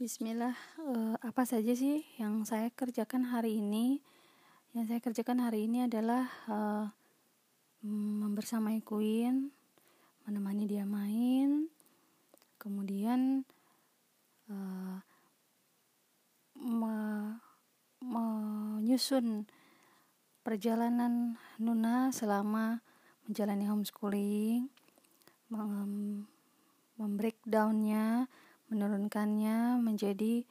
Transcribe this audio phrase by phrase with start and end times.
[0.00, 4.00] Bismillah, uh, apa saja sih yang saya kerjakan hari ini?
[4.72, 6.88] Yang saya kerjakan hari ini adalah uh,
[7.84, 9.52] membersamai Queen,
[10.24, 11.68] menemani dia main,
[12.56, 13.44] kemudian
[14.48, 15.04] uh,
[16.56, 16.96] me
[18.00, 19.44] menyusun
[20.40, 22.80] perjalanan Nuna selama
[23.28, 24.64] menjalani homeschooling,
[25.52, 26.24] mem
[26.96, 28.32] membreakdownnya
[28.70, 30.46] menurunkannya menjadi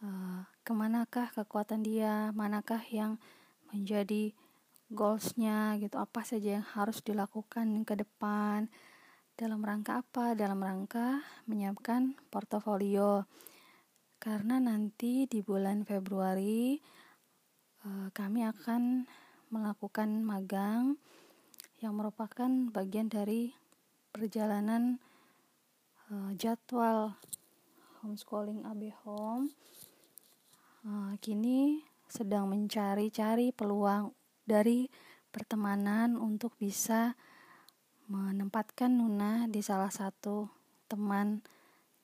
[0.00, 3.18] uh, ke manakah kekuatan dia, manakah yang
[3.74, 4.30] menjadi
[4.92, 8.70] goalsnya gitu, apa saja yang harus dilakukan ke depan,
[9.34, 10.38] dalam rangka apa?
[10.38, 13.26] Dalam rangka menyiapkan portofolio.
[14.22, 16.78] Karena nanti di bulan Februari
[17.82, 19.08] uh, kami akan
[19.50, 20.94] melakukan magang
[21.82, 23.50] yang merupakan bagian dari
[24.14, 25.02] perjalanan
[26.12, 27.16] uh, jadwal
[28.04, 29.48] homeschooling AB Home
[30.84, 34.12] uh, kini sedang mencari-cari peluang
[34.44, 34.92] dari
[35.32, 37.16] pertemanan untuk bisa
[38.12, 40.52] menempatkan Nuna di salah satu
[40.92, 41.40] teman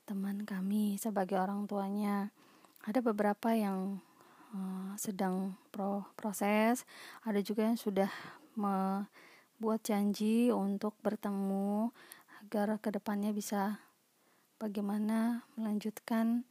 [0.09, 2.33] teman kami sebagai orang tuanya.
[2.89, 4.01] Ada beberapa yang
[4.57, 6.89] uh, sedang pro proses,
[7.21, 8.09] ada juga yang sudah
[8.57, 11.93] membuat janji untuk bertemu
[12.41, 13.77] agar ke depannya bisa
[14.59, 16.43] bagaimana melanjutkan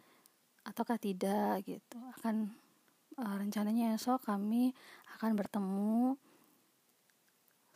[0.63, 1.99] ataukah tidak gitu.
[2.19, 2.55] Akan
[3.19, 4.71] uh, rencananya esok kami
[5.19, 6.15] akan bertemu.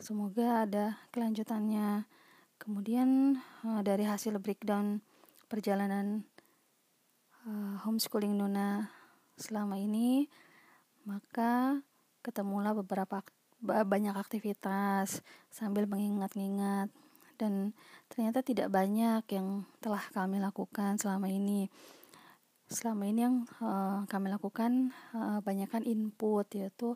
[0.00, 2.08] Semoga ada kelanjutannya.
[2.58, 5.04] Kemudian uh, dari hasil breakdown
[5.46, 6.24] perjalanan
[7.46, 8.88] uh, homeschooling Nuna
[9.36, 10.28] selama ini
[11.02, 11.82] maka
[12.22, 13.26] ketemulah beberapa
[13.62, 16.90] banyak aktivitas sambil mengingat-ingat
[17.42, 17.74] dan
[18.06, 21.66] ternyata tidak banyak yang telah kami lakukan selama ini.
[22.70, 26.94] Selama ini yang uh, kami lakukan uh, banyakkan input yaitu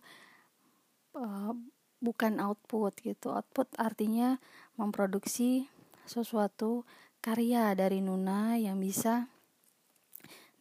[1.18, 1.50] uh,
[1.98, 3.34] bukan output gitu.
[3.34, 4.38] Output artinya
[4.78, 5.66] memproduksi
[6.06, 6.86] sesuatu
[7.18, 9.26] karya dari Nuna yang bisa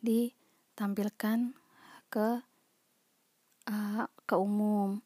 [0.02, 1.54] ditampilkan
[2.10, 2.42] ke
[3.70, 5.06] uh, ke umum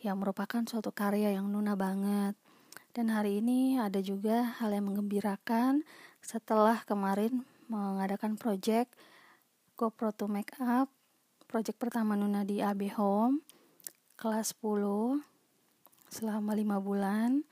[0.00, 2.36] yang merupakan suatu karya yang Nuna banget
[2.94, 5.82] dan hari ini ada juga hal yang mengembirakan
[6.22, 8.94] setelah kemarin mengadakan project
[9.74, 10.86] GoPro to Make Up,
[11.50, 13.42] project pertama Nuna di AB Home,
[14.14, 15.18] kelas 10
[16.06, 17.42] selama 5 bulan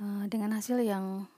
[0.00, 1.28] uh, dengan hasil yang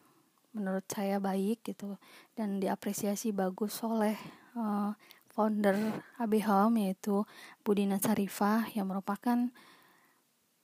[0.55, 1.99] menurut saya baik gitu
[2.39, 4.15] dan diapresiasi bagus oleh
[4.55, 4.95] uh,
[5.35, 5.75] founder
[6.23, 7.27] AB Home yaitu
[7.67, 9.51] Budina Sarifah yang merupakan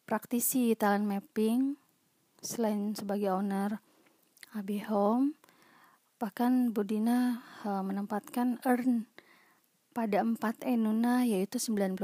[0.06, 1.87] praktisi talent mapping
[2.42, 3.82] selain sebagai owner
[4.54, 5.34] AB Home
[6.18, 9.06] bahkan Budina uh, menempatkan earn
[9.94, 11.98] pada 4 E Nuna yaitu 90%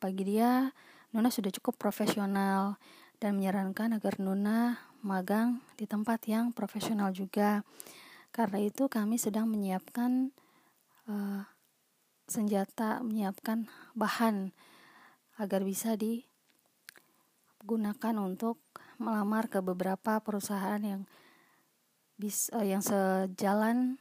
[0.00, 0.72] bagi dia
[1.16, 2.76] Nuna sudah cukup profesional
[3.16, 7.64] dan menyarankan agar Nuna magang di tempat yang profesional juga.
[8.34, 10.34] Karena itu kami sedang menyiapkan
[11.08, 11.48] uh,
[12.28, 14.52] senjata menyiapkan bahan
[15.40, 16.28] agar bisa digunakan
[18.20, 18.58] untuk
[18.96, 21.04] melamar ke beberapa perusahaan yang
[22.16, 24.00] bisa uh, yang sejalan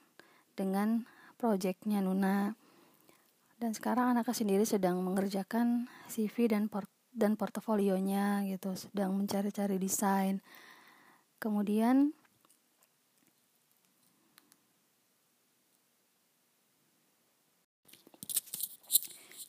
[0.56, 1.03] dengan
[1.35, 2.56] proyeknya Nuna.
[3.56, 10.44] Dan sekarang anaknya sendiri sedang mengerjakan CV dan port dan portofolionya gitu, sedang mencari-cari desain.
[11.39, 12.12] Kemudian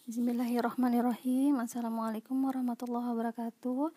[0.07, 3.91] Bismillahirrahmanirrahim Assalamualaikum warahmatullahi wabarakatuh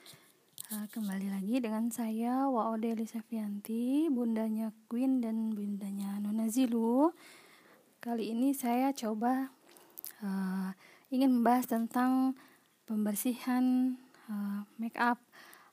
[0.70, 7.10] kembali lagi dengan saya Waode Lisafianti, bundanya Queen dan bundanya Nona Zilu.
[7.98, 9.50] Kali ini saya coba
[10.22, 10.70] uh,
[11.10, 12.38] ingin membahas tentang
[12.86, 13.98] pembersihan
[14.30, 15.18] uh, make up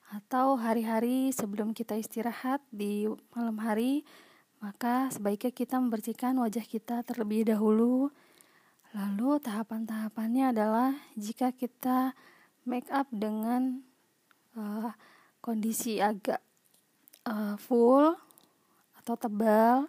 [0.09, 3.05] atau hari-hari sebelum kita istirahat di
[3.37, 4.01] malam hari,
[4.65, 8.09] maka sebaiknya kita membersihkan wajah kita terlebih dahulu.
[8.97, 12.17] Lalu tahapan-tahapannya adalah jika kita
[12.65, 13.86] make up dengan
[14.57, 14.91] uh,
[15.39, 16.41] kondisi agak
[17.29, 18.17] uh, full
[18.97, 19.87] atau tebal,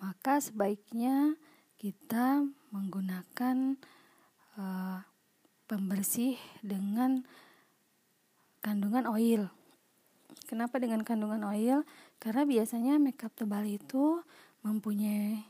[0.00, 1.36] maka sebaiknya
[1.76, 3.76] kita menggunakan
[4.56, 5.04] uh,
[5.68, 7.26] pembersih dengan
[8.64, 9.52] kandungan oil.
[10.48, 11.84] Kenapa dengan kandungan oil?
[12.16, 14.24] Karena biasanya makeup tebal itu
[14.64, 15.44] mempunyai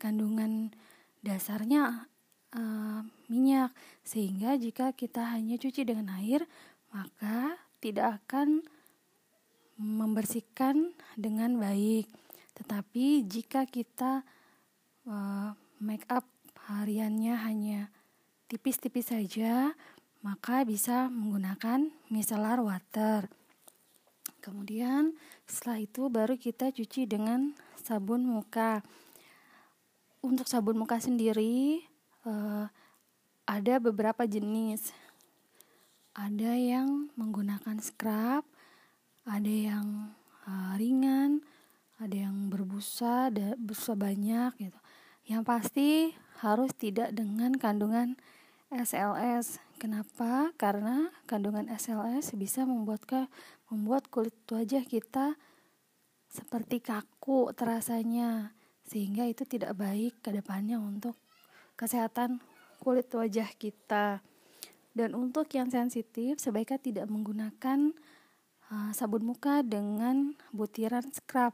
[0.00, 0.72] kandungan
[1.20, 2.08] dasarnya
[2.56, 3.72] uh, minyak,
[4.04, 6.44] sehingga jika kita hanya cuci dengan air,
[6.92, 8.64] maka tidak akan
[9.76, 12.08] membersihkan dengan baik.
[12.56, 14.24] Tetapi jika kita
[15.04, 15.52] uh,
[15.84, 16.24] make up
[16.64, 17.80] hariannya hanya
[18.48, 19.76] tipis-tipis saja,
[20.24, 23.28] maka bisa menggunakan micellar water.
[24.40, 25.12] Kemudian
[25.44, 28.80] setelah itu baru kita cuci dengan sabun muka.
[30.24, 31.84] Untuk sabun muka sendiri
[32.24, 32.64] uh,
[33.44, 34.92] ada beberapa jenis.
[36.14, 38.46] Ada yang menggunakan scrub,
[39.26, 40.14] ada yang
[40.46, 41.42] uh, ringan,
[41.98, 44.78] ada yang berbusa, ada busa banyak gitu.
[45.26, 45.88] Yang pasti
[46.38, 48.14] harus tidak dengan kandungan
[48.70, 49.58] SLS.
[49.78, 50.54] Kenapa?
[50.54, 53.26] Karena kandungan SLS bisa membuat ke,
[53.70, 55.34] membuat kulit wajah kita
[56.30, 61.14] seperti kaku terasanya sehingga itu tidak baik ke depannya untuk
[61.78, 62.42] kesehatan
[62.82, 64.20] kulit wajah kita.
[64.94, 67.90] Dan untuk yang sensitif sebaiknya tidak menggunakan
[68.70, 71.52] uh, sabun muka dengan butiran scrub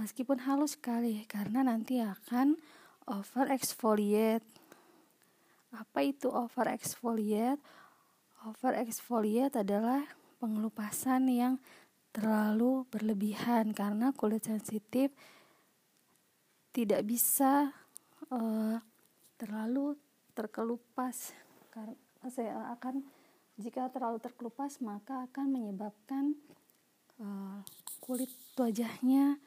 [0.00, 2.56] meskipun halus sekali karena nanti akan
[3.04, 4.46] over exfoliate.
[5.76, 7.60] Apa itu over exfoliate?
[8.48, 10.08] Over exfoliate adalah
[10.40, 11.60] pengelupasan yang
[12.14, 15.12] terlalu berlebihan karena kulit sensitif
[16.72, 17.74] tidak bisa
[18.32, 18.80] uh,
[19.36, 19.98] terlalu
[20.32, 21.36] terkelupas
[21.74, 23.06] karena saya akan
[23.58, 26.34] jika terlalu terkelupas maka akan menyebabkan
[27.22, 27.62] uh,
[28.02, 29.38] kulit wajahnya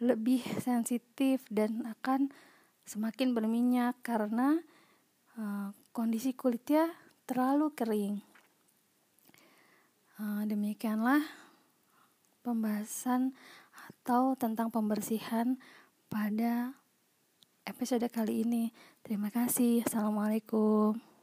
[0.00, 2.32] lebih sensitif dan akan
[2.84, 4.60] semakin berminyak karena
[5.40, 6.92] uh, kondisi kulitnya
[7.24, 8.20] terlalu kering.
[10.16, 11.20] Uh, demikianlah
[12.40, 13.34] pembahasan
[13.90, 15.58] atau tentang pembersihan
[16.06, 16.76] pada
[17.66, 18.70] episode kali ini.
[19.02, 19.82] Terima kasih.
[19.82, 21.15] Assalamualaikum.